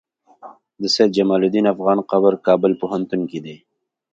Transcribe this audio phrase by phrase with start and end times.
[0.81, 3.55] د سيد جمال الدين افغان قبر کابل پوهنتون کی دی